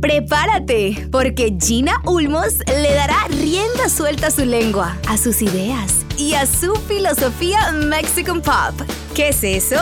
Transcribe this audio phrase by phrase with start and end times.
[0.00, 6.34] Prepárate, porque Gina Ulmos le dará rienda suelta a su lengua, a sus ideas y
[6.34, 8.80] a su filosofía Mexican Pop.
[9.14, 9.80] ¿Qué es eso?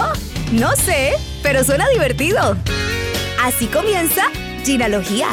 [0.52, 2.56] No sé, pero suena divertido.
[3.42, 4.23] Así comienza
[4.65, 5.29] Ginalogía.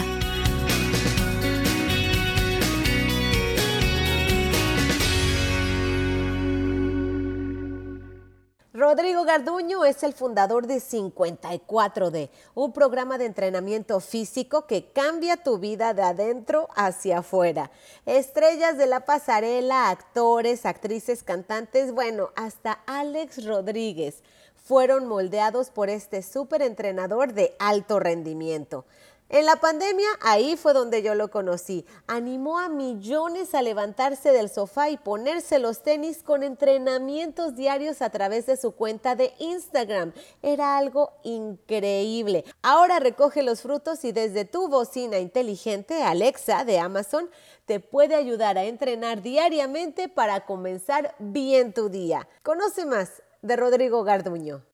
[8.95, 15.57] Rodrigo Garduño es el fundador de 54D, un programa de entrenamiento físico que cambia tu
[15.57, 17.71] vida de adentro hacia afuera.
[18.05, 24.21] Estrellas de la pasarela, actores, actrices, cantantes, bueno, hasta Alex Rodríguez
[24.63, 28.85] fueron moldeados por este súper entrenador de alto rendimiento.
[29.29, 31.85] En la pandemia, ahí fue donde yo lo conocí.
[32.05, 38.09] Animó a millones a levantarse del sofá y ponerse los tenis con entrenamientos diarios a
[38.09, 40.13] través de su cuenta de Instagram.
[40.43, 42.45] Era algo increíble.
[42.61, 47.29] Ahora recoge los frutos y desde tu bocina inteligente, Alexa de Amazon,
[47.65, 52.27] te puede ayudar a entrenar diariamente para comenzar bien tu día.
[52.43, 54.72] Conoce más de Rodrigo Garduño.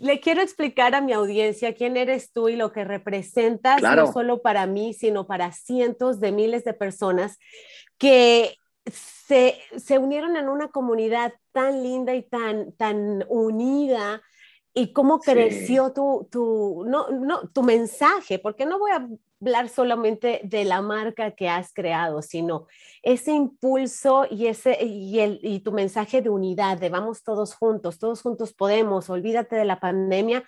[0.00, 4.42] Le quiero explicar a mi audiencia quién eres tú y lo que representas, no solo
[4.42, 7.38] para mí, sino para cientos de miles de personas
[7.98, 8.56] que
[8.90, 14.22] se, se unieron en una comunidad tan linda y tan, tan unida.
[14.72, 19.06] Y cómo creció tu, tu, no, no, tu mensaje, porque no voy a
[19.40, 22.66] hablar solamente de la marca que has creado, sino
[23.02, 27.98] ese impulso y, ese, y, el, y tu mensaje de unidad, de vamos todos juntos,
[27.98, 30.44] todos juntos podemos, olvídate de la pandemia.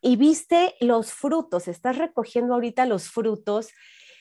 [0.00, 3.70] Y viste los frutos, estás recogiendo ahorita los frutos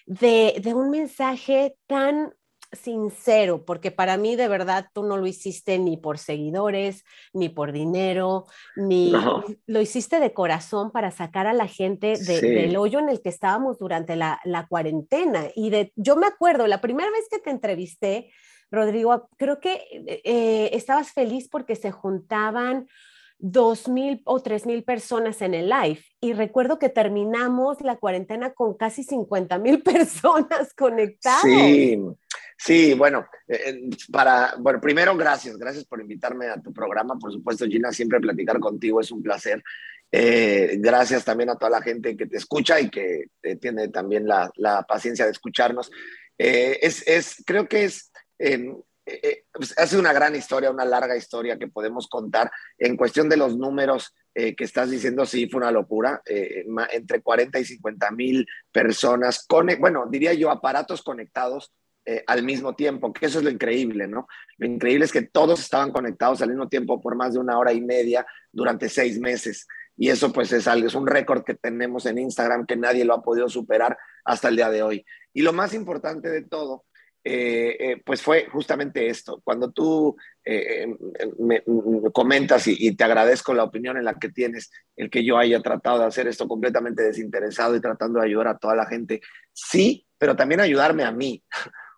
[0.05, 2.33] de, de un mensaje tan
[2.75, 7.03] sincero, porque para mí de verdad tú no lo hiciste ni por seguidores,
[7.33, 9.13] ni por dinero, ni
[9.65, 13.79] lo hiciste de corazón para sacar a la gente del hoyo en el que estábamos
[13.79, 15.45] durante la, cuarentena.
[15.55, 18.31] Y de, yo me acuerdo, la primera vez que te entrevisté,
[18.71, 19.83] Rodrigo, creo que
[20.23, 22.87] eh, estabas feliz porque se juntaban
[23.37, 25.99] dos mil o tres mil personas en el live.
[26.21, 31.41] Y recuerdo que terminamos la cuarentena con casi 50 mil personas conectadas.
[31.41, 31.99] Sí,
[32.57, 37.17] Sí, bueno, eh, eh, para, bueno, primero gracias, gracias por invitarme a tu programa.
[37.19, 39.61] Por supuesto, Gina, siempre platicar contigo es un placer.
[40.11, 43.25] Eh, gracias también a toda la gente que te escucha y que
[43.59, 45.91] tiene también la, la, paciencia de escucharnos.
[46.37, 48.77] es, es, creo que es, em,
[49.51, 52.49] pues, ha sido una gran historia, una larga historia que podemos contar.
[52.77, 56.21] En cuestión de los números que estás diciendo, sí, fue una locura.
[56.25, 61.73] entre 40 y 50 mil personas, con, bueno, diría yo, aparatos conectados
[62.07, 64.27] eh, al mismo tiempo, que eso es lo increíble, ¿no?
[64.57, 67.73] Lo increíble es que todos estaban conectados al mismo tiempo por más de una hora
[67.73, 69.67] y media durante seis meses.
[69.97, 73.15] Y eso pues es algo, es un récord que tenemos en Instagram que nadie lo
[73.15, 75.05] ha podido superar hasta el día de hoy.
[75.33, 76.85] Y lo más importante de todo,
[77.23, 79.41] eh, eh, pues fue justamente esto.
[79.43, 80.15] Cuando tú
[81.39, 81.63] me,
[82.13, 85.59] comentas y, y, te agradezco la opinión en la que tienes, el que yo haya
[85.59, 89.21] tratado de hacer esto completamente desinteresado y tratando de ayudar a toda la gente,
[89.53, 91.43] sí, pero también ayudarme a mí.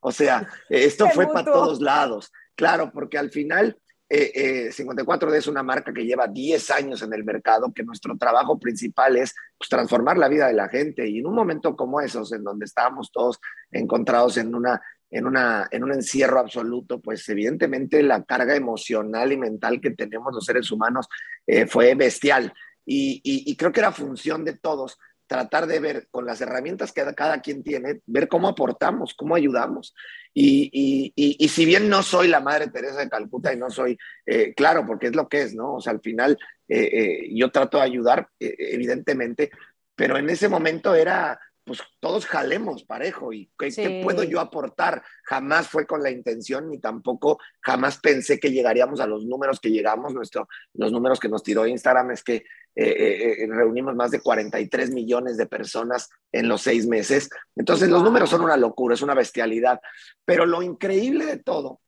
[0.02, 2.32] O sea, esto fue para todos lados.
[2.56, 3.78] Claro, porque al final
[4.10, 8.18] 54D eh, eh, es una marca que lleva 10 años en el mercado, que nuestro
[8.18, 11.08] trabajo principal es pues, transformar la vida de la gente.
[11.08, 13.40] Y en un momento como esos, en donde estábamos todos
[13.72, 19.38] encontrados en una en, una, en un encierro absoluto, pues evidentemente la carga emocional y
[19.38, 21.08] mental que tenemos los seres humanos
[21.46, 22.54] eh, fue bestial.
[22.86, 27.04] Y, y, creo que era función de todos tratar de ver con las herramientas que
[27.16, 29.94] cada quien tiene, ver cómo aportamos, cómo ayudamos.
[30.34, 34.54] Y, y, si bien no soy la Madre Teresa de Calcuta y no soy, eh,
[34.56, 35.76] claro, porque es lo que es, ¿no?
[35.76, 36.38] O sea, al final
[36.68, 39.52] eh, eh, yo trato de ayudar, evidentemente,
[39.96, 45.04] pero en ese momento era pues todos jalemos parejo y ¿qué, puedo yo aportar?
[45.24, 49.70] Jamás fue con la intención ni tampoco jamás pensé que llegaríamos a los números que
[49.70, 50.14] llegamos.
[50.14, 52.46] Nuestro, los números que nos tiró Instagram es que
[52.80, 57.28] eh, eh, eh, reunimos más de 43 millones de personas en los seis meses.
[57.56, 59.82] Entonces los números son una locura, es una bestialidad.
[60.24, 61.82] Pero lo increíble de todo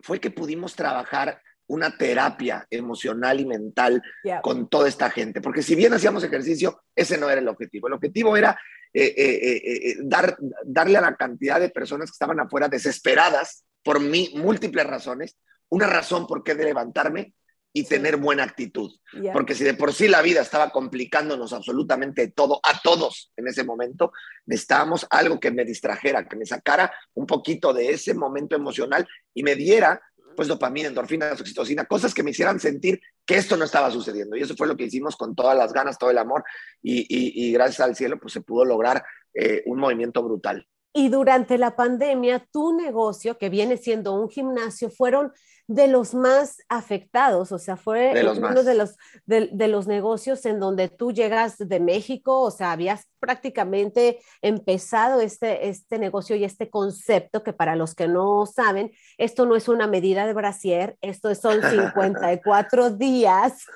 [0.00, 4.02] fue que pudimos trabajar una terapia emocional y mental
[4.42, 5.42] con toda esta gente.
[5.42, 7.88] Porque si bien hacíamos ejercicio, ese no era el objetivo.
[7.88, 8.58] El objetivo era
[8.94, 14.86] eh, dar, darle a la cantidad de personas que estaban afuera desesperadas por mí, múltiples
[14.86, 15.36] razones,
[15.68, 17.34] una razón por qué de levantarme
[17.76, 18.90] y tener buena actitud.
[19.34, 23.64] Porque si de por sí la vida estaba complicándonos absolutamente todo, a todos en ese
[23.64, 24.12] momento,
[24.46, 29.42] necesitábamos algo que me distrajera, que me sacara un poquito de ese momento emocional y
[29.42, 30.00] me diera
[30.34, 34.36] pues dopamina, endorfina, oxitocina, cosas que me hicieran sentir que esto no estaba sucediendo.
[34.36, 36.44] Y eso fue lo que hicimos con todas las ganas, todo el amor,
[36.82, 40.66] y, gracias al cielo, pues se pudo lograr eh, un movimiento brutal.
[40.96, 45.30] Y durante la pandemia, tu negocio, que viene siendo un gimnasio, fueron
[45.68, 48.96] de los más afectados, o sea, fue uno de los,
[49.26, 55.68] de, los negocios en donde tú llegas de México, o sea, habías prácticamente empezado este,
[55.68, 59.86] este negocio y este concepto que para los que no saben, esto no es una
[59.86, 63.66] medida de brasier, esto son 54 días,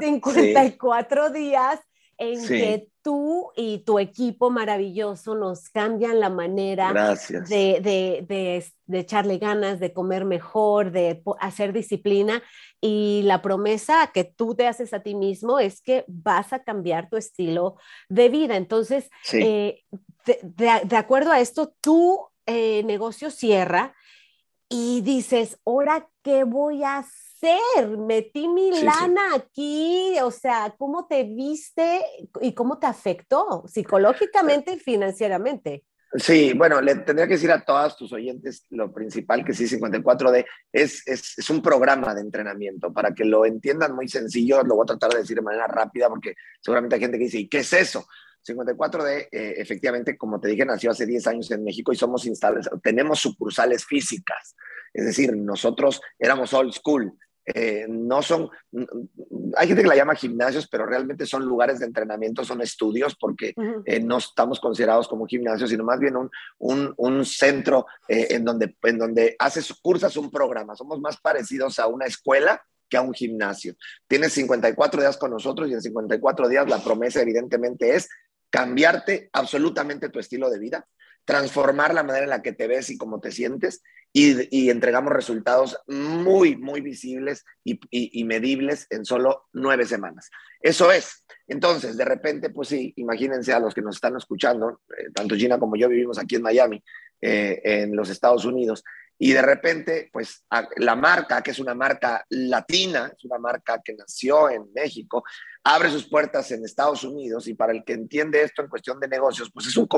[0.00, 1.80] 54 días
[2.18, 6.92] en que tú y tu equipo maravilloso nos cambian la manera
[7.48, 12.42] de, echarle ganas, de comer mejor, de hacer disciplina.
[12.80, 17.08] Y la promesa que tú te haces a ti mismo es que vas a cambiar
[17.08, 17.76] tu estilo
[18.08, 18.56] de vida.
[18.56, 19.84] Entonces, eh,
[20.26, 23.94] de, acuerdo a esto, tu eh, negocio cierra
[24.68, 27.27] y dices, ¿ahora qué voy a hacer?
[27.98, 32.02] Metí mi lana aquí, o sea, ¿cómo te viste
[32.40, 35.84] y cómo te afectó psicológicamente y financieramente?
[36.14, 40.46] Sí, bueno, le tendría que decir a todas tus oyentes lo principal que sí 54D
[40.72, 44.84] es, es, es, un programa de entrenamiento para que lo entiendan muy sencillo, lo voy
[44.84, 47.58] a tratar de decir de manera rápida porque seguramente hay gente que dice, ¿y qué
[47.58, 48.06] es eso?
[48.46, 52.68] 54D, eh, efectivamente, como te dije, nació hace 10 años en México y somos instales,
[52.82, 54.56] tenemos sucursales físicas.
[54.94, 57.12] Es decir, nosotros éramos old school.
[57.54, 58.50] Eh, no son,
[59.56, 63.54] hay gente que la llama gimnasios, pero realmente son lugares de entrenamiento, son estudios, porque
[63.86, 68.44] eh, no estamos considerados como gimnasios, sino más bien un, un, un centro eh, en,
[68.44, 70.76] donde, en donde haces, cursas un programa.
[70.76, 73.74] Somos más parecidos a una escuela que a un gimnasio.
[74.06, 78.08] Tienes 54 días con nosotros y en 54 días la promesa evidentemente es
[78.50, 80.86] cambiarte absolutamente tu estilo de vida,
[81.28, 83.82] transformar la manera en la que te ves y cómo te sientes
[84.14, 90.30] y, entregamos resultados muy, muy visibles y, medibles en solo nueve semanas.
[90.58, 91.26] Eso es.
[91.46, 95.58] Entonces, de repente, pues sí, imagínense a los que nos están escuchando, eh, tanto Gina
[95.58, 96.82] como yo vivimos aquí en Miami,
[97.20, 98.82] eh, en los Estados Unidos,
[99.20, 100.44] y de repente, pues
[100.76, 105.24] la marca, que es una marca latina, es una marca que nació en México,
[105.64, 109.08] abre sus puertas en Estados Unidos y para el que entiende esto en cuestión de
[109.08, 109.88] negocios, pues es un,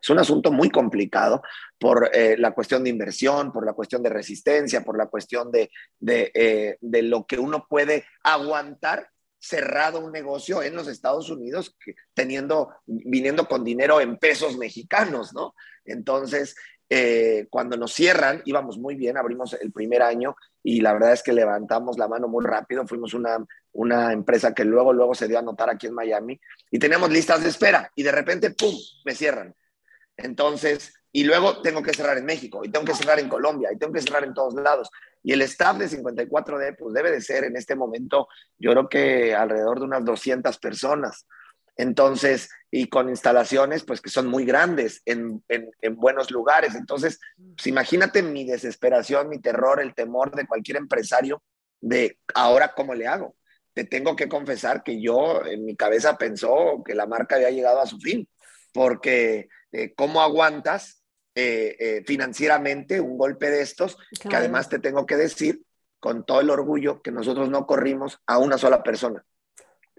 [0.00, 1.42] es un asunto muy complicado
[1.78, 5.70] por eh, la cuestión de inversión, por la cuestión de resistencia, por la cuestión de,
[5.98, 9.08] de, eh, de lo que uno puede aguantar
[9.38, 11.76] cerrado un negocio en los Estados Unidos,
[12.14, 15.54] teniendo, viniendo con dinero en pesos mexicanos, ¿no?
[15.84, 16.56] Entonces,
[16.88, 21.22] eh, cuando nos cierran, íbamos muy bien, abrimos el primer año y la verdad es
[21.22, 25.38] que levantamos la mano muy rápido, fuimos una, una empresa que luego, luego se dio
[25.38, 26.40] a notar aquí en Miami
[26.70, 28.74] y teníamos listas de espera y de repente, ¡pum!,
[29.04, 29.54] me cierran.
[30.16, 33.78] Entonces, y luego tengo que cerrar en México y tengo que cerrar en Colombia y
[33.78, 34.90] tengo que cerrar en todos lados.
[35.22, 38.28] Y el staff de 54D, pues debe de ser en este momento,
[38.58, 41.26] yo creo que alrededor de unas 200 personas.
[41.76, 45.42] Entonces, y con instalaciones, pues que son muy grandes en,
[45.92, 46.74] buenos lugares.
[46.74, 47.20] Entonces,
[47.54, 51.42] pues, imagínate mi desesperación, mi terror, el temor de cualquier empresario
[51.80, 53.36] de ahora cómo le hago.
[53.74, 57.80] Te tengo que confesar que yo en mi cabeza pensó que la marca había llegado
[57.80, 58.26] a su fin,
[58.72, 61.02] porque eh, ¿cómo aguantas
[61.34, 63.98] eh, eh, financieramente un golpe de estos?
[64.18, 65.62] Que además te tengo que decir
[66.00, 69.24] con todo el orgullo que nosotros no corrimos a una sola persona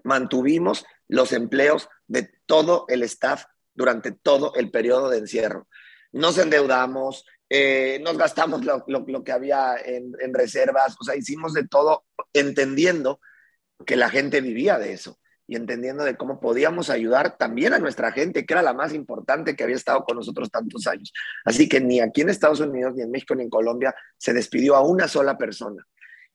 [0.04, 5.68] mantuvimos los empleos de todo el staff durante todo el periodo de encierro.
[6.12, 12.04] Nos endeudamos, eh, nos gastamos lo, que había en, reservas, o sea, hicimos de todo
[12.32, 13.20] entendiendo
[13.86, 18.12] que la gente vivía de eso y entendiendo de cómo podíamos ayudar también a nuestra
[18.12, 21.12] gente, que era la más importante que había estado con nosotros tantos años.
[21.44, 24.76] Así que ni aquí en Estados Unidos, ni en México, ni en Colombia se despidió
[24.76, 25.86] a una sola persona.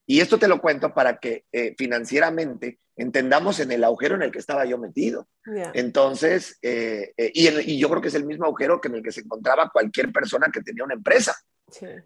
[0.06, 4.30] Y esto te lo cuento para que eh, financieramente entendamos en el agujero en el
[4.30, 5.28] que estaba yo metido.
[5.72, 9.12] Entonces, eh, eh, y, yo creo que es el mismo agujero que en el que
[9.12, 11.34] se encontraba cualquier persona que tenía una empresa.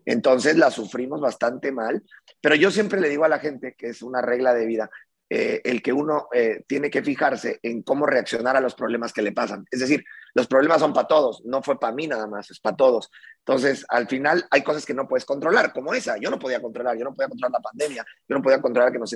[0.06, 2.02] Entonces la sufrimos bastante mal,
[2.40, 4.88] pero yo siempre le digo a la gente que es una regla de vida,
[5.28, 6.28] el que uno
[6.66, 9.66] tiene que fijarse en cómo reaccionar a los problemas que le pasan.
[9.70, 10.04] Es decir,
[10.38, 13.10] los problemas son para todos, no fue para mí nada más, es para todos.
[13.40, 16.16] Entonces, al final hay cosas que no puedes controlar, como esa.
[16.16, 19.00] Yo no podía controlar, yo no podía controlar la pandemia, yo no podía controlar que
[19.00, 19.10] nos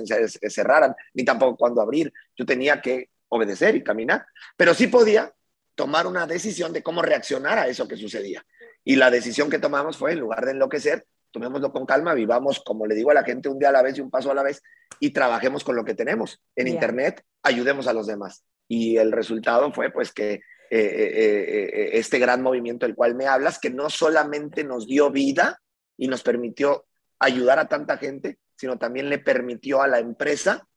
[0.49, 2.11] cerraran, ni tampoco cuándo abrir.
[2.35, 4.25] Yo tenía que obedecer y caminar,
[4.57, 5.33] pero sí podía
[5.75, 8.45] tomar una decisión de cómo reaccionar a eso que sucedía.
[8.83, 12.85] Y la decisión que tomamos fue, en lugar de enloquecer, tomémoslo con calma, vivamos, como
[12.85, 14.43] le digo a la gente, un día a la vez y un paso a la
[14.43, 14.61] vez,
[14.99, 16.41] y trabajemos con lo que tenemos.
[16.57, 18.43] En Internet, ayudemos a los demás.
[18.67, 20.41] Y el resultado fue pues que
[20.75, 25.11] eh, eh, eh, este gran movimiento del cual me hablas, que no solamente nos dio
[25.11, 25.61] vida
[25.97, 26.85] y nos permitió
[27.19, 30.67] ayudar a tanta gente, sino también le permitió a la empresa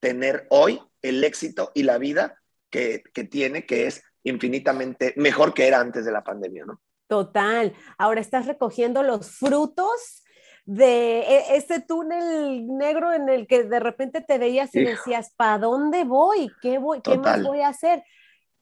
[0.00, 5.68] tener hoy el éxito y la vida que, que tiene, que es infinitamente mejor que
[5.68, 6.80] era antes de la pandemia, ¿no?
[7.06, 7.72] Total.
[7.98, 10.24] Ahora estás recogiendo los frutos
[10.64, 15.58] de e, este túnel negro en el que de repente te veías y decías, ¿para
[15.58, 16.50] dónde voy?
[16.60, 17.00] ¿Qué, voy?
[17.00, 18.02] ¿Qué más voy a hacer?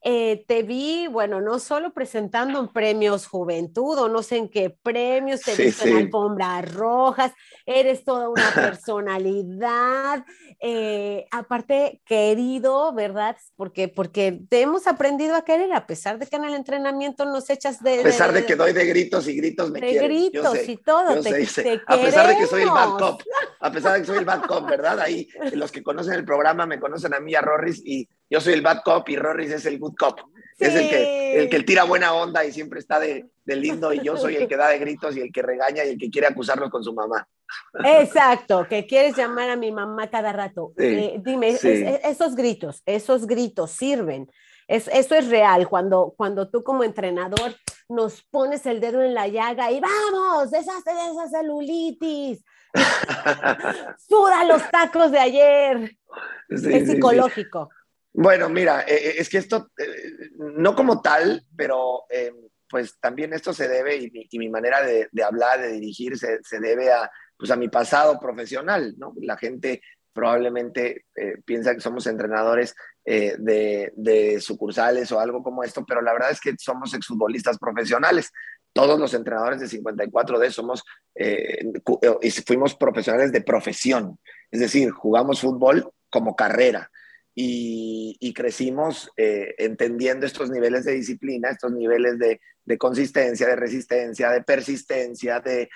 [0.07, 4.69] Eh, te vi, bueno, no solo presentando en premios Juventud o no sé en qué
[4.69, 7.31] premios, te vi en alfombras rojas,
[7.65, 10.23] eres toda una personalidad,
[10.59, 13.35] eh, aparte querido, ¿verdad?
[13.55, 17.49] Porque, porque te hemos aprendido a querer, a pesar de que en el entrenamiento nos
[17.49, 18.01] echas de...
[18.01, 21.29] A pesar de, que doy de gritos y gritos me De gritos y todo, te,
[21.87, 23.21] A pesar de que soy el bad cop,
[23.59, 24.99] a pesar de que soy el bad cop, ¿verdad?
[24.99, 28.53] Ahí los que conocen el programa me conocen a mí, a Rorris, y yo soy
[28.53, 30.19] el bad cop y Rorris es el good cop.
[30.57, 34.15] Es el que, el que tira buena onda y siempre está de, lindo y yo
[34.15, 36.69] soy el que da de gritos y el que regaña y el que quiere acusarlo
[36.69, 37.27] con su mamá.
[37.83, 40.71] Exacto, que quieres llamar a mi mamá cada rato.
[40.77, 44.31] Eh, dime, esos gritos, esos gritos sirven.
[44.67, 47.55] Es, eso es real, cuando, cuando tú como entrenador
[47.87, 52.43] nos pones el dedo en la llaga y vamos, deshazte de esa celulitis,
[54.07, 55.97] suda los tacos de ayer.
[56.49, 57.69] es psicológico.
[58.17, 62.05] Bueno, mira, eh, eh, es que esto, eh, no como tal, pero
[62.69, 67.11] pues también esto se debe, y mi, manera de, hablar, de dirigir, se, debe a,
[67.37, 68.95] pues a mi pasado profesional.
[69.17, 69.81] La gente
[70.13, 71.05] probablemente
[71.45, 76.55] piensa que somos entrenadores de, sucursales o algo como esto, pero la verdad es que
[76.57, 78.31] somos exfutbolistas profesionales.
[78.73, 80.83] Todos los entrenadores de 54D somos,
[81.15, 84.17] y fuimos profesionales de profesión,
[84.51, 86.89] es decir, jugamos fútbol como carrera
[87.37, 92.39] y, crecimos eh, entendiendo estos niveles de disciplina, estos niveles de,
[92.77, 95.69] consistencia, de resistencia, de persistencia, de,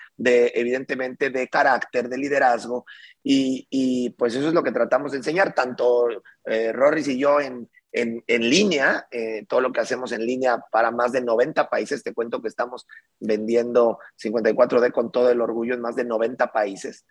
[0.56, 2.86] evidentemente de carácter, de liderazgo.
[3.22, 6.08] Y, pues eso es lo que tratamos de enseñar, tanto
[6.46, 10.92] eh, Rorris y yo en, en, línea, eh, todo lo que hacemos en línea para
[10.92, 12.04] más de 90 países.
[12.04, 12.88] Te cuento que estamos
[13.20, 17.06] vendiendo 54D con todo el orgullo en más de 90 países.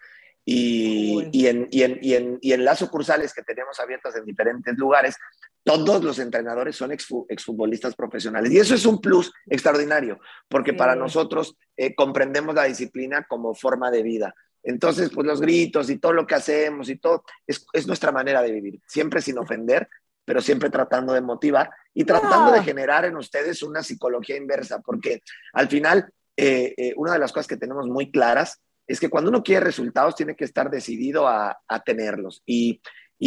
[0.51, 4.25] Y, y, en, y, en, y, en, y, en, las sucursales que tenemos abiertas en
[4.25, 5.15] diferentes lugares,
[5.63, 8.51] todos los entrenadores son exfutbolistas profesionales.
[8.51, 13.91] Y eso es un plus extraordinario, porque para nosotros eh, comprendemos la disciplina como forma
[13.91, 14.35] de vida.
[14.63, 18.41] Entonces, pues los gritos y todo lo que hacemos y todo, es, es nuestra manera
[18.41, 19.87] de vivir, siempre sin ofender,
[20.25, 25.21] pero siempre tratando de motivar y tratando de generar en ustedes una psicología inversa, porque
[25.53, 29.31] al final, eh, eh, una de las cosas que tenemos muy claras es que cuando
[29.31, 32.43] uno quiere resultados tiene que estar decidido a, tenerlos.
[32.47, 32.81] Y,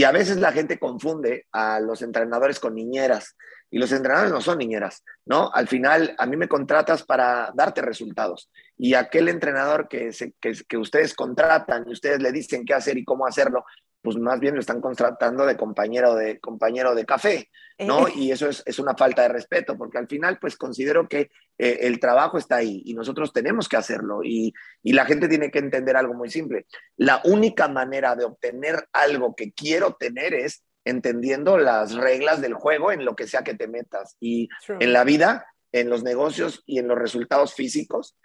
[0.05, 3.35] a veces la gente confunde a los entrenadores con niñeras.
[3.69, 5.49] Y los entrenadores no son niñeras, ¿no?
[5.53, 8.49] Al final, a mí me contratas para darte resultados.
[8.77, 10.11] Y aquel entrenador que,
[10.67, 13.63] que ustedes contratan y ustedes le dicen qué hacer y cómo hacerlo,
[14.01, 18.08] pues más bien lo están contratando de compañero de, compañero de café, ¿no?
[18.08, 18.13] Eh.
[18.15, 21.79] Y eso es, es, una falta de respeto, porque al final, pues considero que eh,
[21.81, 24.22] el trabajo está ahí y nosotros tenemos que hacerlo.
[24.24, 26.65] Y, y, la gente tiene que entender algo muy simple.
[26.98, 32.91] La única manera de obtener algo que quiero tener es entendiendo las reglas del juego
[32.91, 34.17] en lo que sea que te metas.
[34.20, 38.17] Y en la vida, en los negocios y en los resultados físicos,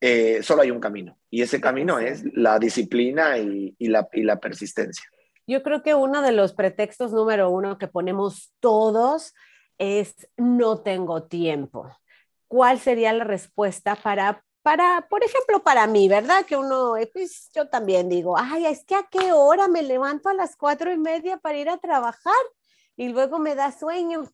[0.00, 1.18] eh, solo hay un camino.
[1.28, 5.04] Y ese camino es la disciplina y, y, la, y la persistencia.
[5.46, 9.34] Yo creo que uno de los pretextos número uno que ponemos todos
[9.78, 11.90] es no tengo tiempo.
[12.48, 16.44] ¿Cuál sería la respuesta para, para, por ejemplo, para mí, verdad?
[16.46, 20.28] Que uno, eh, pues yo también digo, ay, es que a qué hora me levanto
[20.28, 22.32] a las cuatro y media para ir a trabajar
[22.96, 24.24] y luego me da sueño.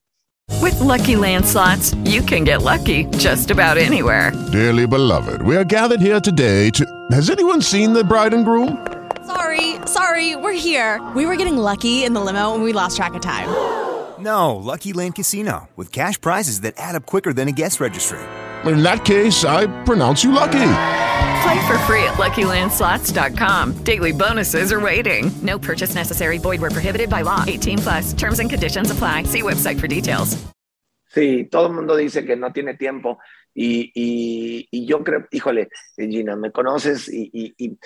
[0.61, 4.33] With lucky landslots, you can get lucky just about anywhere.
[4.53, 6.85] Dearly beloved, we are gathered here today to.
[7.13, 9.00] Has anyone seen the bride and groom?
[9.31, 11.01] Sorry, sorry, we're here.
[11.15, 13.47] We were getting lucky in the limo and we lost track of time.
[14.19, 18.19] No, Lucky Land Casino, with cash prizes that add up quicker than a guest registry.
[18.65, 20.73] In that case, I pronounce you lucky.
[21.45, 23.85] Play for free at LuckyLandSlots.com.
[23.85, 25.31] Daily bonuses are waiting.
[25.43, 26.39] No purchase necessary.
[26.39, 27.45] Void were prohibited by law.
[27.47, 28.13] 18 plus.
[28.13, 29.23] Terms and conditions apply.
[29.25, 30.37] See website for details.
[31.15, 33.19] Sí, todo el mundo dice que no tiene tiempo
[33.55, 37.79] y, y, y yo creo, híjole, eh, Gina, me conoces y, y,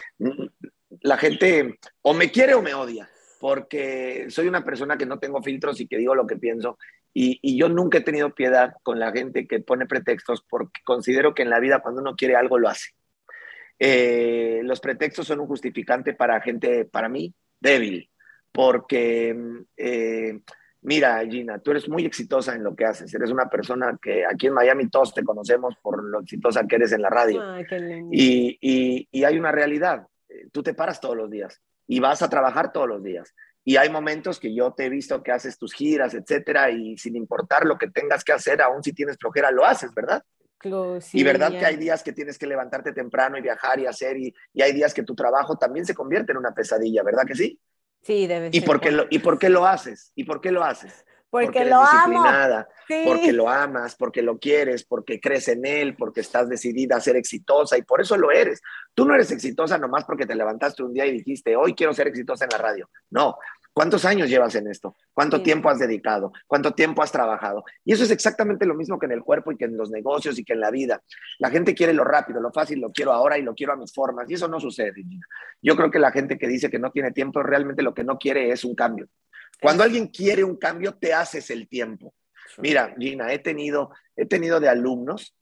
[1.02, 3.08] la gente o me quiere o me odia
[3.44, 6.78] porque soy una persona que no tengo filtros y que digo lo que pienso.
[7.12, 11.42] Y, yo nunca he tenido piedad con la gente que pone pretextos porque considero que
[11.42, 12.92] en la vida cuando uno quiere algo lo hace.
[13.78, 18.08] Eh, los pretextos son un justificante para gente, para mí, débil,
[18.50, 19.36] porque,
[19.76, 20.40] eh,
[20.80, 24.46] mira, Gina, tú eres muy exitosa en lo que haces, eres una persona que aquí
[24.46, 27.42] en Miami todos te conocemos por lo exitosa que eres en la radio.
[28.10, 30.06] y, y, y hay una realidad,
[30.54, 33.34] tú te paras todos los días y vas a trabajar todos los días.
[33.64, 37.16] Y hay momentos que yo te he visto que haces tus giras, etcétera, y sin
[37.16, 40.22] importar lo que tengas que hacer, aún si tienes flojera, lo haces, ¿verdad?
[41.12, 44.34] y verdad que hay días que tienes que levantarte temprano y viajar y hacer, y,
[44.58, 47.60] hay días que tu trabajo también se convierte en una pesadilla, ¿verdad que sí?
[48.00, 50.12] Sí, debe ¿Y Por qué lo, ¿Y por qué lo haces?
[50.14, 51.04] ¿Y por qué lo haces?
[51.34, 52.22] Porque, lo amo.
[53.04, 57.16] porque lo amas, porque lo quieres, porque crees en él, porque estás decidida a ser
[57.16, 58.62] exitosa y por eso lo eres.
[58.94, 62.06] Tú no eres exitosa nomás porque te levantaste un día y dijiste, hoy quiero ser
[62.06, 62.88] exitosa en la radio.
[63.10, 63.36] No.
[63.72, 64.94] ¿Cuántos años llevas en esto?
[65.12, 66.32] ¿Cuánto tiempo has dedicado?
[66.46, 67.64] ¿Cuánto tiempo has trabajado?
[67.84, 70.38] Y eso es exactamente lo mismo que en el cuerpo y que en los negocios
[70.38, 71.02] y que en la vida.
[71.40, 73.92] La gente quiere lo rápido, lo fácil, lo quiero ahora y lo quiero a mis
[73.92, 74.30] formas.
[74.30, 75.02] Y eso no sucede.
[75.60, 78.18] Yo creo que la gente que dice que no tiene tiempo realmente lo que no
[78.18, 79.08] quiere es un cambio.
[79.60, 82.14] Cuando alguien quiere un cambio, te haces el tiempo.
[82.58, 85.34] Mira, Gina, he tenido, he tenido de alumnos,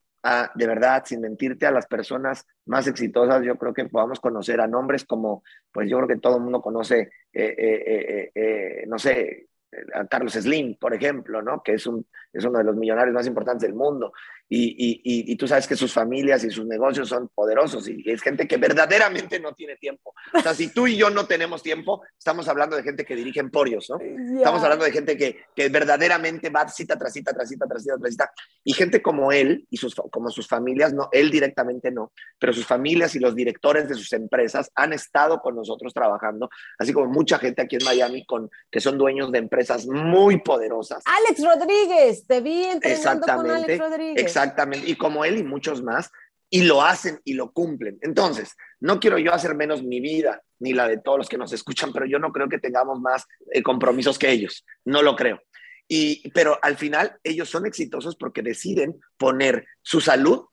[0.55, 4.69] de verdad, sin mentirte, a las personas más exitosas, yo creo que podamos conocer a
[4.69, 5.43] nombres como,
[5.73, 9.49] pues yo creo que todo el mundo conoce, eh, eh, eh, no sé,
[9.95, 11.63] a Carlos Slim, por ejemplo, ¿no?
[11.63, 14.13] que es, un, es uno de los millonarios más importantes del mundo.
[14.55, 18.47] Y, y, tú sabes que sus familias y sus negocios son poderosos y es gente
[18.47, 20.15] que verdaderamente no tiene tiempo.
[20.35, 23.41] O sea, si tú y yo no tenemos tiempo, estamos hablando de gente que dirige
[23.41, 23.99] emporios, ¿no?
[24.37, 27.97] Estamos hablando de gente que, que, verdaderamente va cita tras cita, tras cita, tras cita,
[27.97, 28.31] tras cita.
[28.63, 32.67] Y gente como él y sus, como sus familias, no, él directamente no, pero sus
[32.67, 37.39] familias y los directores de sus empresas han estado con nosotros trabajando, así como mucha
[37.39, 41.03] gente aquí en Miami con, que son dueños de empresas muy poderosas.
[41.07, 44.23] Alex Rodríguez, te vi entrenando con Alex Rodríguez.
[44.23, 46.11] Exactamente, y como él y muchos más,
[46.51, 47.99] y lo hacen y lo cumplen.
[48.03, 51.53] Entonces, no quiero yo hacer menos mi vida, ni la de todos los que nos
[51.53, 55.41] escuchan, pero yo no creo que tengamos más eh, compromisos que ellos, no lo creo.
[55.89, 60.47] Y, pero al final ellos son exitosos porque deciden poner su salud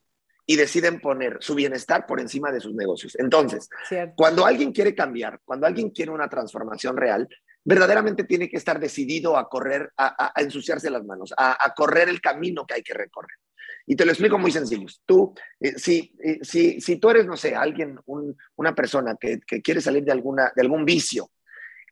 [0.46, 3.16] y deciden poner su bienestar por encima de sus negocios.
[3.20, 3.70] Entonces,
[4.16, 7.30] cuando alguien quiere cambiar, cuando alguien quiere una transformación real,
[7.64, 12.66] verdaderamente tiene que estar decidido a correr, a, ensuciarse las manos, a, correr el camino
[12.66, 13.38] que hay que recorrer.
[13.86, 14.86] Y te lo explico muy sencillo.
[15.06, 18.00] Tú, eh, si, eh, si, si, tú eres, no sé, alguien,
[18.56, 21.32] una persona que, quiere salir de, alguna, de algún vicio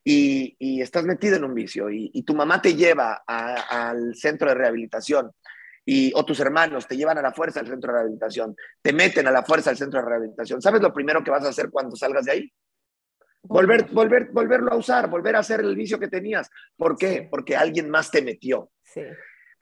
[0.04, 4.56] y, y estás metido en un vicio y, tu mamá te lleva al centro de
[4.56, 5.32] rehabilitación
[5.86, 9.28] y, o tus hermanos te llevan a la fuerza al centro de rehabilitación, te meten
[9.28, 11.96] a la fuerza al centro de rehabilitación, ¿sabes lo primero que vas a hacer cuando
[11.96, 12.54] salgas de ahí?
[13.48, 16.50] Volver, volver, volverlo a usar, volver a hacer el vicio que tenías.
[16.76, 17.28] ¿Por qué?
[17.30, 18.72] Porque alguien más te metió.
[18.84, 19.02] Sí.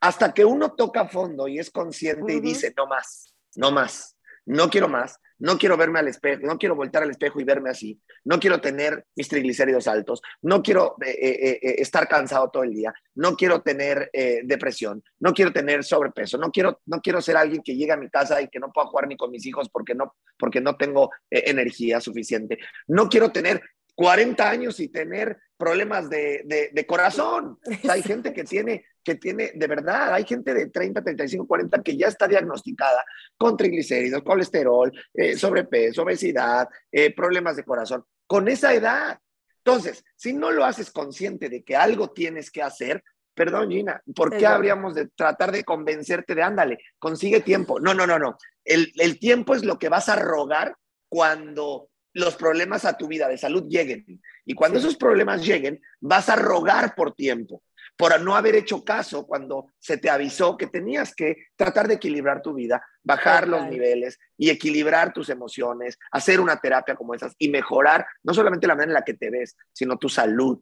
[0.00, 4.68] Hasta que uno toca fondo y es consciente y dice, no más, no más, no
[4.68, 8.00] quiero más, no quiero verme al espejo, no quiero voltar al espejo y verme así,
[8.24, 12.72] no quiero tener mis triglicéridos altos, no quiero eh, eh, eh, estar cansado todo el
[12.72, 14.10] día, no quiero tener
[14.44, 18.08] depresión, no quiero tener sobrepeso, no quiero, no quiero ser alguien que llegue a mi
[18.08, 21.10] casa y que no pueda jugar ni con mis hijos porque no, porque no tengo
[21.30, 23.62] energía suficiente, no quiero tener
[23.96, 27.58] 40 años y tener problemas de, de, corazón.
[27.88, 31.96] hay gente que tiene, que tiene, de verdad, hay gente de 30, 35, 40 que
[31.96, 33.04] ya está diagnosticada
[33.38, 39.18] con triglicéridos, colesterol, eh, sobrepeso, obesidad, eh, problemas de corazón, con esa edad.
[39.64, 43.02] Entonces, si no lo haces consciente de que algo tienes que hacer,
[43.34, 47.80] perdón Gina, ¿por qué habríamos de tratar de convencerte de ándale, consigue tiempo?
[47.80, 48.36] No, no, no, no.
[48.62, 50.76] El, el tiempo es lo que vas a rogar
[51.08, 54.22] cuando los problemas a tu vida de salud lleguen.
[54.46, 57.62] Y cuando esos problemas lleguen, vas a rogar por tiempo,
[57.94, 62.40] por no haber hecho caso cuando se te avisó que tenías que tratar de equilibrar
[62.40, 67.50] tu vida, bajar los niveles y equilibrar tus emociones, hacer una terapia como esas y
[67.50, 70.58] mejorar no solamente la manera en la que te ves, sino tu salud.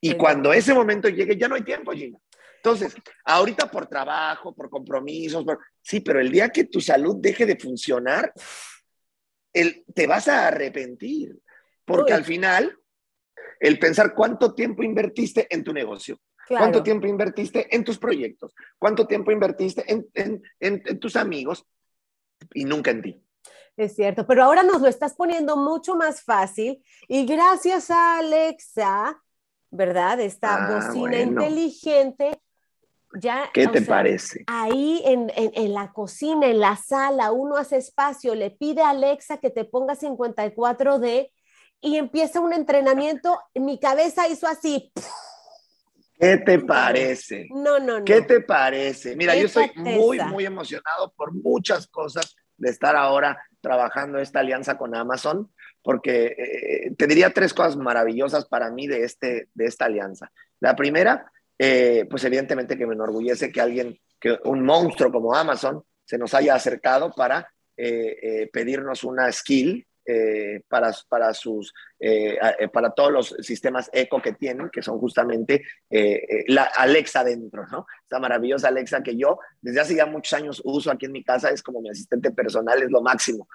[0.00, 2.18] Y cuando ese momento llegue, ya no hay tiempo, Gina.
[2.56, 5.44] Entonces, ahorita por trabajo, por compromisos,
[5.82, 8.32] sí, pero el día que tu salud deje de funcionar,
[9.94, 11.40] te vas a arrepentir,
[11.84, 12.78] porque al final,
[13.60, 19.06] el pensar cuánto tiempo invertiste en tu negocio, cuánto tiempo invertiste en tus proyectos, cuánto
[19.06, 21.66] tiempo invertiste en, tus amigos
[22.52, 23.22] y nunca en ti.
[23.76, 29.22] Es cierto, pero ahora nos lo estás poniendo mucho más fácil y gracias a Alexa,
[29.70, 30.20] ¿verdad?
[30.20, 32.35] Esta ah, bocina inteligente,
[33.20, 33.50] ya...
[33.52, 34.44] ¿Qué te parece?
[34.46, 39.38] Ahí en, en, la cocina, en la sala, uno hace espacio, le pide a Alexa
[39.38, 41.30] que te ponga 54D
[41.80, 44.92] y empieza un entrenamiento, mi cabeza hizo así.
[46.18, 47.48] ¿Qué te parece?
[47.50, 48.04] No, no, no.
[48.04, 49.14] ¿Qué te parece?
[49.16, 54.78] Mira, yo estoy muy, muy emocionado por muchas cosas de estar ahora trabajando esta alianza
[54.78, 55.52] con Amazon,
[55.82, 60.32] porque eh, te diría tres cosas maravillosas para mí de, este, de esta alianza.
[60.60, 65.82] La primera, eh, pues evidentemente que me enorgullece que alguien, que un monstruo como Amazon
[66.04, 72.68] se nos haya acercado para eh, pedirnos una skill eh, para, para, sus, eh, eh,
[72.68, 75.64] para todos los sistemas eco que tienen, que son justamente
[76.46, 77.86] la Alexa dentro, ¿no?
[78.04, 81.50] Esta maravillosa Alexa que yo desde hace ya muchos años uso aquí en mi casa,
[81.50, 83.48] es como mi asistente personal, es lo máximo.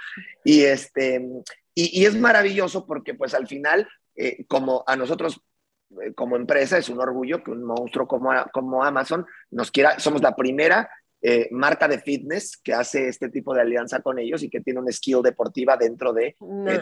[0.44, 1.26] Y, este,
[1.74, 3.88] y, es maravilloso porque pues al final,
[4.50, 5.42] como a nosotros
[6.16, 10.36] como empresa es un orgullo que un monstruo como, como Amazon nos quiera, somos la
[10.36, 10.90] primera
[11.24, 14.80] eh, marca de fitness que hace este tipo de alianza con ellos y que tiene
[14.80, 16.36] un skill deportiva dentro de,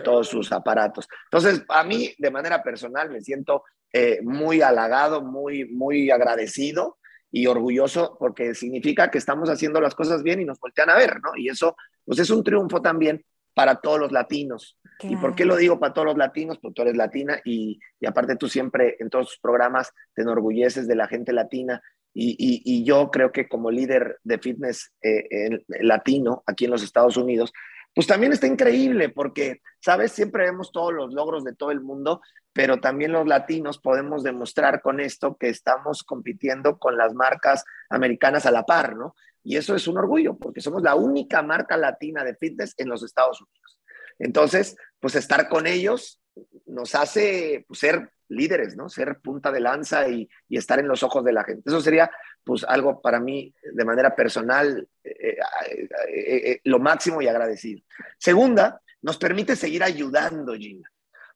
[0.04, 1.10] todos sus aparatos.
[1.26, 7.00] Entonces, a mí, de manera personal, me siento eh, muy halagado, muy, muy agradecido
[7.32, 11.20] y orgulloso porque significa que estamos haciendo las cosas bien y nos voltean a ver,
[11.22, 11.32] ¿no?
[11.36, 13.24] Y eso, pues es un triunfo también
[13.60, 14.78] para todos los latinos.
[15.02, 16.58] ¿Y por qué lo digo para todos los latinos?
[16.62, 20.88] Porque tú eres latina y, y aparte tú siempre en todos tus programas te enorgulleces
[20.88, 21.82] de la gente latina
[22.14, 27.52] y, yo creo que como líder de fitness eh, latino aquí en los Estados Unidos,
[27.94, 30.14] pues también está increíble porque, ¿sabes?
[30.14, 32.22] Siempre vemos todos los logros de todo el mundo,
[32.54, 38.46] pero también los latinos podemos demostrar con esto que estamos compitiendo con las marcas americanas
[38.46, 39.16] a la par, ¿no?
[39.44, 43.04] Y eso es un orgullo porque somos la única marca latina de fitness en los
[43.04, 43.80] Estados Unidos.
[44.20, 46.22] Entonces, pues estar con ellos
[46.66, 48.90] nos hace pues, ser líderes, ¿no?
[48.90, 51.64] Ser punta de lanza y, estar en los ojos de la gente.
[51.66, 52.12] Eso sería,
[52.44, 55.38] pues, algo para mí de manera personal, eh,
[55.70, 57.82] eh, eh, lo máximo y agradecido.
[58.18, 60.90] Segunda, nos permite seguir ayudando, Gina,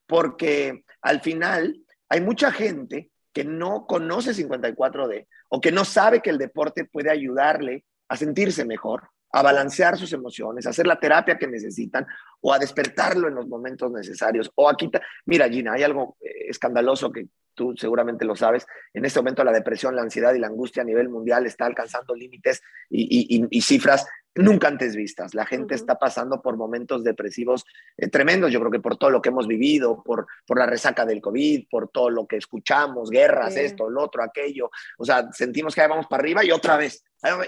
[0.06, 6.30] porque al final hay mucha gente que no conoce 54D o que no sabe que
[6.30, 11.36] el deporte puede ayudarle a sentirse mejor a balancear sus emociones, a hacer la terapia
[11.36, 12.06] que necesitan
[12.40, 15.02] o a despertarlo en los momentos necesarios o a quitar.
[15.26, 18.66] Mira, Gina, hay algo eh, escandaloso que tú seguramente lo sabes.
[18.92, 22.14] En este momento la depresión, la ansiedad y la angustia a nivel mundial está alcanzando
[22.14, 25.34] límites y, cifras nunca antes vistas.
[25.34, 27.64] La gente está pasando por momentos depresivos
[27.96, 31.06] eh, tremendos, yo creo que por todo lo que hemos vivido, por, por la resaca
[31.06, 34.70] del COVID, por todo lo que escuchamos, guerras, esto, lo otro, aquello.
[34.98, 37.04] O sea, sentimos que vamos para arriba y otra vez.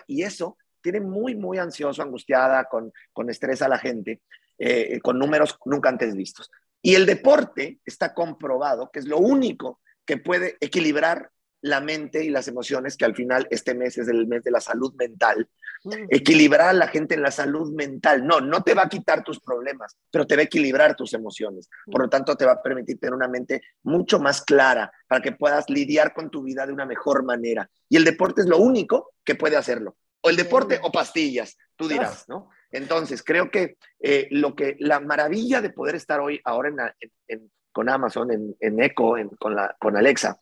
[0.06, 4.22] Y eso tiene muy, muy ansioso, angustiada, con, con estrés a la gente,
[4.58, 6.50] eh, con números nunca antes vistos.
[6.86, 11.30] Y el deporte está comprobado que es lo único que puede equilibrar
[11.62, 14.60] la mente y las emociones, que al final este mes es el mes de la
[14.60, 15.48] salud mental.
[15.84, 15.92] Mm.
[16.10, 18.26] Equilibrar a la gente en la salud mental.
[18.26, 21.68] No, no te va a quitar tus problemas, pero te va a equilibrar tus emociones.
[21.86, 25.32] Por lo tanto, te va a permitir tener una mente mucho más clara para que
[25.32, 27.68] puedas lidiar con tu vida de una mejor manera.
[27.88, 31.86] Y el deporte es lo único que puede hacerlo o el deporte o pastillas, tú
[31.86, 32.50] dirás, ¿no?
[32.72, 36.96] Entonces, creo que eh, lo que la maravilla de poder estar hoy ahora
[37.28, 40.40] en, con Amazon, en, en Echo, con, la, con Alexa,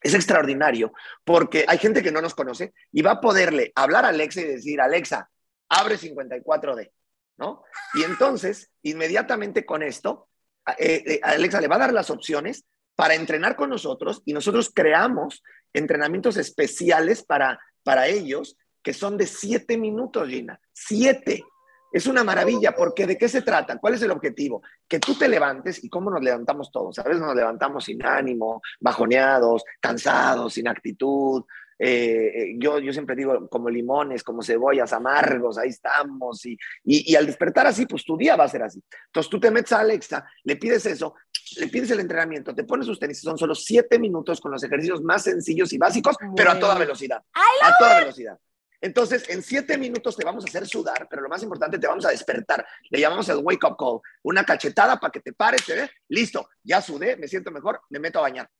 [0.00, 4.08] es extraordinario porque hay gente que no nos conoce y va a poderle hablar a
[4.08, 5.28] Alexa y decir, Alexa,
[5.68, 6.90] abre 54D,
[7.36, 7.64] ¿no?
[7.92, 10.28] Y entonces, inmediatamente con esto,
[10.78, 12.64] eh, eh, Alexa le va a dar las opciones
[12.96, 15.42] para entrenar con nosotros y nosotros creamos
[15.74, 20.58] entrenamientos especiales para, para ellos que son de siete minutos, Gina.
[20.72, 21.44] Siete.
[21.94, 23.78] Es una maravilla, porque ¿de qué se trata?
[23.78, 24.62] ¿Cuál es el objetivo?
[24.88, 26.98] Que tú te levantes y cómo nos levantamos todos.
[26.98, 31.44] A veces nos levantamos sin ánimo, bajoneados, cansados, sin actitud.
[31.78, 36.44] Eh, eh, yo, yo siempre digo, como limones, como cebollas, amargos, ahí estamos.
[36.46, 38.82] Y, y, al despertar así, pues tu día va a ser así.
[39.06, 41.14] Entonces tú te metes a Alexa, le pides eso,
[41.58, 45.00] le pides el entrenamiento, te pones sus tenis, son solo siete minutos con los ejercicios
[45.00, 47.22] más sencillos y básicos, pero a toda velocidad.
[47.62, 48.36] A toda velocidad.
[48.84, 52.04] Entonces, en siete minutos te vamos a hacer sudar, pero lo más importante, te vamos
[52.04, 52.66] a despertar.
[52.90, 54.00] Le llamamos el wake up call.
[54.24, 57.98] Una cachetada para que te pares, te ve, listo, ya sudé, me siento mejor, me
[57.98, 58.50] meto a bañar.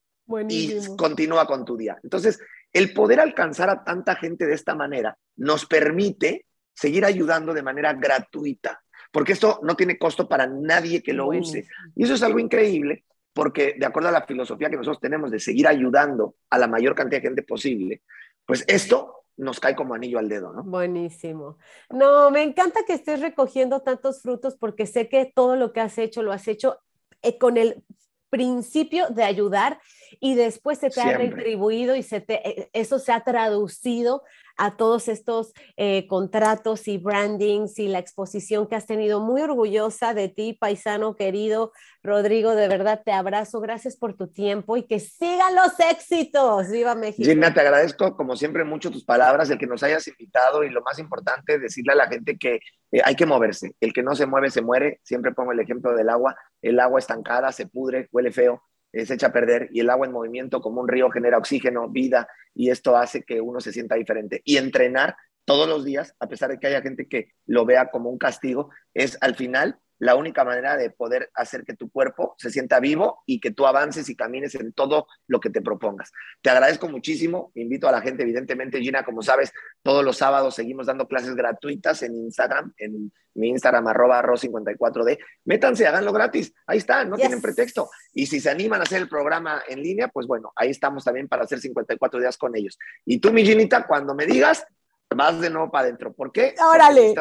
[0.49, 1.99] Y continúa con tu día.
[2.03, 2.41] Entonces,
[2.73, 7.93] el poder alcanzar a tanta gente de esta manera nos permite seguir ayudando de manera
[7.93, 8.83] gratuita,
[9.13, 11.69] porque esto no tiene costo para nadie que lo use.
[11.95, 15.39] Y eso es algo increíble, porque de acuerdo a la filosofía que nosotros tenemos de
[15.39, 18.01] seguir ayudando a la mayor cantidad de gente posible,
[18.47, 20.63] pues esto nos cae como anillo al dedo, ¿no?
[20.63, 21.59] Buenísimo.
[21.91, 25.99] No, me encanta que estés recogiendo tantos frutos porque sé que todo lo que has
[25.99, 26.79] hecho lo has hecho
[27.23, 27.85] eh, con el
[28.31, 29.81] principio de ayudar
[30.21, 34.23] y después se te ha retribuido y se te, eh, eso se ha traducido
[34.57, 39.21] a todos estos eh, contratos y brandings y la exposición que has tenido.
[39.21, 41.73] Muy orgullosa de ti, paisano querido.
[42.03, 43.61] Rodrigo, de verdad te abrazo.
[43.61, 46.69] Gracias por tu tiempo y que sigan los éxitos.
[46.71, 47.29] ¡Viva México!
[47.29, 50.83] Gina, te agradezco como siempre mucho tus palabras, el que nos hayas invitado y lo
[50.83, 52.61] más importante, decirle a la gente que
[52.93, 53.75] eh, hay que moverse.
[53.81, 55.01] El que no se mueve se muere.
[55.03, 56.37] Siempre pongo el ejemplo del agua.
[56.63, 58.63] El agua estancada se pudre, huele feo
[59.05, 62.29] se echa a perder y el agua en movimiento como un río genera oxígeno, vida
[62.55, 64.41] y esto hace que uno se sienta diferente.
[64.45, 68.11] Y entrenar todos los días, a pesar de que haya gente que lo vea como
[68.11, 72.51] un castigo, es al final la única manera de poder hacer que tu cuerpo se
[72.51, 76.13] sienta vivo y que tú avances y camines en todo lo que te propongas.
[76.43, 79.53] Te agradezco muchísimo, invito a la gente, evidentemente, Gina, como sabes,
[79.83, 85.19] todos los sábados seguimos dando clases gratuitas en Instagram, en mi Instagram, arroba ro54d.
[85.45, 87.91] Métanse, háganlo gratis, ahí está, no tienen pretexto.
[88.13, 91.29] Y si se animan a hacer el programa en línea, pues bueno, ahí estamos también
[91.29, 92.79] para hacer 54 días con ellos.
[93.05, 94.65] Y tú, mi Ginita, cuando me digas,
[95.11, 96.13] vas de nuevo para adentro.
[96.13, 96.55] ¿Por qué?
[96.61, 97.15] Órale.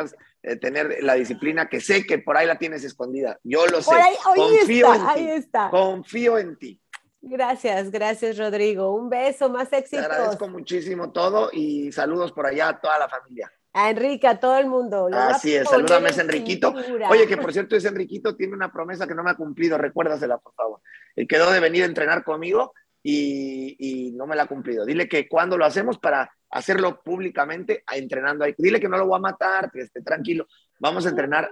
[0.45, 3.39] Eh, tener la disciplina que sé que por ahí la tienes escondida.
[3.43, 3.95] Yo lo sé.
[4.35, 5.29] confío en ti.
[5.29, 5.69] Está.
[5.69, 6.79] Confío en ti.
[7.21, 8.93] Gracias, gracias Rodrigo.
[8.93, 10.01] Un beso, más éxito.
[10.01, 13.49] Te agradezco muchísimo todo y saludos por allá a toda la familia.
[13.71, 15.09] A Enrique, a todo el mundo.
[15.13, 16.73] Así es, salúdame a Enriquito.
[17.09, 20.37] Oye, que por cierto, ese Enriquito tiene una promesa que no me ha cumplido, recuérdasela,
[20.37, 20.81] por favor.
[21.27, 24.85] Quedó de venir a entrenar conmigo y, y no me la ha cumplido.
[24.85, 28.53] Dile que cuando lo hacemos para hacerlo públicamente, entrenando ahí.
[28.57, 30.47] Dile que no lo voy a matar, que esté tranquilo.
[30.79, 31.51] Vamos a entrenar.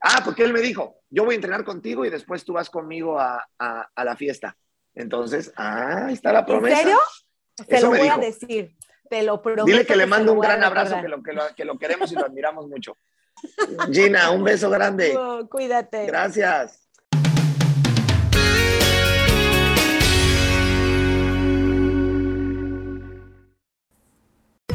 [0.00, 3.18] Ah, porque él me dijo, yo voy a entrenar contigo y después tú vas conmigo
[3.18, 3.44] a,
[3.96, 4.56] la fiesta.
[4.94, 6.78] Entonces, ah, ahí está la promesa.
[6.78, 6.98] ¿En serio?
[7.66, 8.76] Te lo voy a decir,
[9.10, 9.64] te lo prometo.
[9.64, 12.68] Dile que, le mando un gran abrazo, que lo, que, lo, queremos y lo admiramos
[12.68, 12.96] mucho.
[13.92, 15.18] Gina, un beso grande.
[15.50, 16.06] cuídate.
[16.06, 16.87] Gracias.